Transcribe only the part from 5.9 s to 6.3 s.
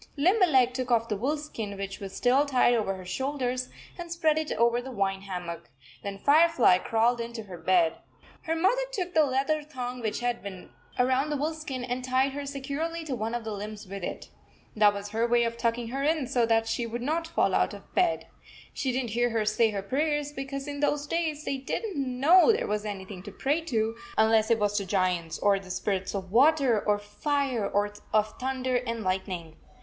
Then